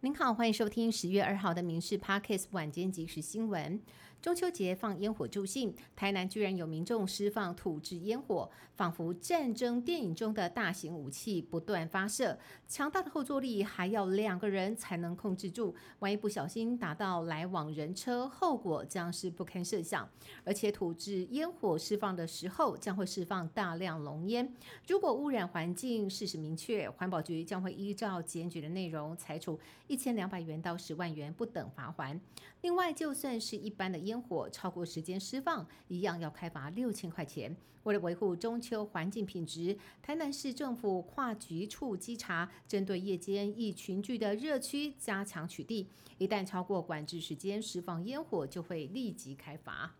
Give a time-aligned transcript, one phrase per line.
[0.00, 3.76] 您好，欢迎收听十月二号的《民事 Parkes 晚间即时新闻》。
[4.20, 12.36] 中秋节放烟火助兴，台南居然有民众释放土制烟火，仿佛战争电影中的大型武器不断发射，
[12.66, 20.08] 强大的后坐力还要两个人才能控制住，万一不小心打到来往人车，后果将是不堪设想。
[20.42, 24.52] 而且土制烟火释放的时候将会释放大量浓烟，
[24.88, 32.20] 如果污染环境，事实明确，环保局将会依照检举的内容裁处一千两百元到十万元不等罚款。
[32.62, 37.54] 另外，就算是一般的烟火超过时间释放，一样要开罚六千块钱。
[37.84, 45.86] 为了维护中秋环境品质，台南市政府跨局处稽查，针对夜间易群聚的热区加强取缔，
[46.18, 49.94] 一旦超过管制时间释放烟火，就会立即开罚。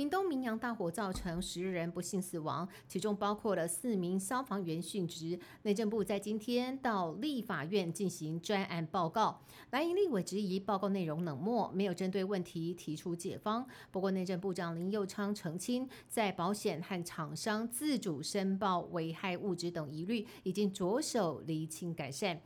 [0.00, 5.38] 屏东明阳大火造成十人不幸死亡，其中包括了四名消防员殉职。
[5.64, 13.62] 内政部在今天到立法院进行专案报告，蓝营立委质疑报告内容冷漠，没有针对问题提出解方。
[13.90, 22.40] 不过内政部长林佑昌澄清，在保险和厂商自主申报危害物质等疑虑，已经着手厘清改善。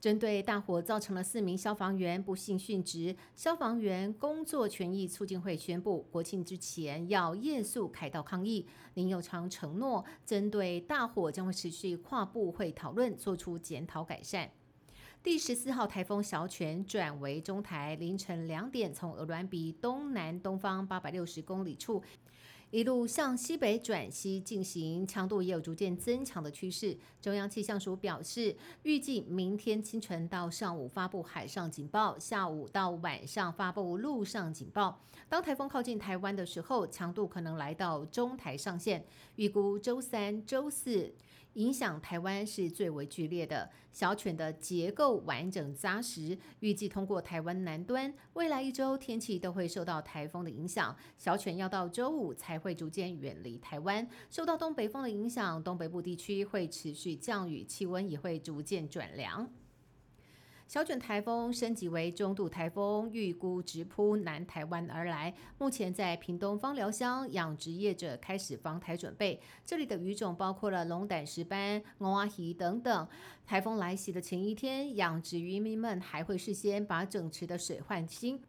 [0.00, 8.66] 针对大火造成了四名消防员不幸殉职，消防员工作权益促进会宣布，国庆之前要夜宿开道抗议。
[8.94, 14.50] 林佑昌承诺，针对大火将会持续跨部会讨论，做出检讨改善。
[15.22, 22.02] 第十四号台风小犬转为中台，凌晨两点从鹅銮鼻东南东方八百六十公里处。
[22.70, 26.96] 一路向西北转西进行，强度也有逐渐增强的趋势。
[27.20, 28.54] 中央气象署表示，
[28.84, 35.00] 预计明天清晨到上午发布海上警报，下午到晚上发布陆上警报。
[35.28, 39.04] 当台风靠近台湾的时候，强度可能来到中台上限。
[39.34, 41.12] 预估周三、周四。
[41.54, 43.70] 影响台湾是最为剧烈的。
[43.92, 50.96] 小犬的结构完整扎实，预计通过台湾南端，未来一周天气都会受到台风的影响。
[51.18, 59.50] 小犬要到周五才会逐渐远离台湾，受到东北风的影响，东北部地区会持续降雨，气温也会逐渐转凉。
[60.70, 65.34] 小卷台风升级为中度台风，预估直扑南台湾而来。
[65.58, 73.08] 目前在屏东芳寮乡养殖业者开始防台准备，这里的鱼种包括了龙胆石斑、龙阿鱼等等。
[73.44, 78.40] 台风来袭的前一天，养殖渔民们还会事先把整池的水换新。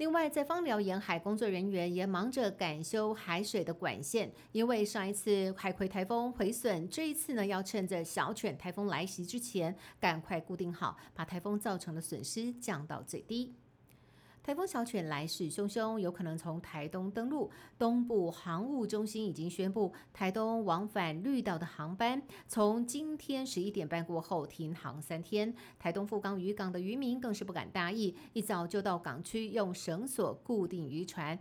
[0.00, 13.52] 另外，在芳寮沿海工作人员也忙着赶修海水的管线，因为上一次海葵台风毁损，这一次呢要趁着小犬台风来袭之前，赶快固定好，把台风造成的损失降到最低。
[14.42, 17.50] 台风小犬来势汹汹，有可能从台东登陆。
[17.78, 25.54] 东部航务中心已经宣布，台东往返绿岛的航班从今天十一点半过后停航三天。
[25.78, 31.38] 台东富冈渔港的渔民更是不敢大意，一早就到港区用绳索固定渔船。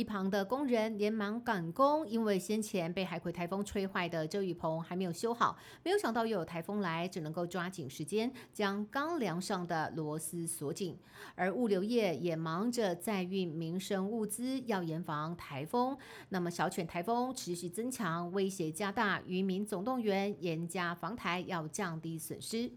[0.00, 10.98] 一旁的工人连忙赶工，因为先前被海葵台风吹坏的遮雨棚还没有修好，没有想到又有台风来，只能够抓紧时间将钢梁上的螺丝锁紧。
[11.34, 15.94] 而物流业也忙着载运民生物资，要严防台风。
[16.30, 22.72] 那么小犬台风持续增强，威胁加大，渔民总动员严加防台，要降低损失。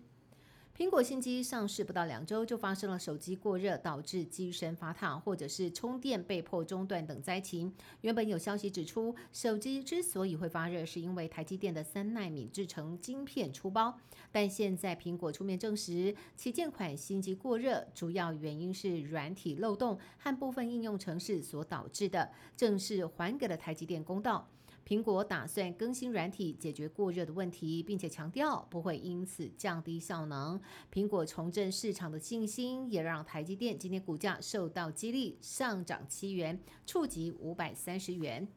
[0.76, 7.72] 苹果新机上市不到两周，就发生了手机过热导致机身发烫，或者是充电被迫中断等灾情。
[8.02, 14.00] 原本有消息指出，手机之所以会发热，是因为台积电的三纳米制成晶片出包。
[14.32, 24.50] 但现在苹果出面证实，旗舰款新机过热，主要原因是软体漏洞和部分应用程式所导致的，正是还给了台积电公道。
[24.86, 30.60] 苹果打算更新软体解决过热的问题，并且强调不会因此降低效能。
[30.92, 38.48] 苹果重振市场的信心，也让台积电今天股价受到激励，上涨七元，触及五百三十元。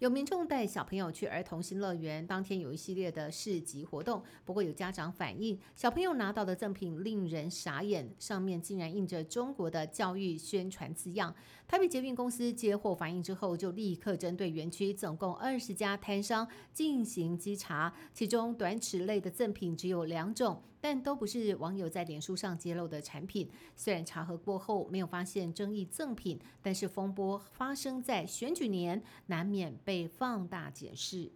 [0.00, 4.22] 有民众带小朋友去儿童新乐园，当天有一系列的市集活动。
[4.44, 11.34] 不过有家长反映，小朋友拿到的赠品令人傻眼，上面竟然印着中国的教育宣传字样。
[11.66, 20.62] 台北捷运公司接获反映之后，就立刻针对园区总共二十家摊商进行稽查，其中短尺类的赠品只有两种。
[20.80, 23.48] 但都不是网友在脸书上揭露的产品。
[23.74, 31.32] 虽然查核过后没有发现争议赠品，但是风波发生在选举年，难免被放大检视。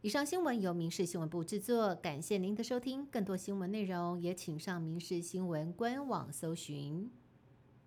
[0.00, 3.06] 以上新闻由民事新闻部制作，感谢您的收听。
[3.06, 7.21] 更多新闻内容也请上民事新闻官网搜寻。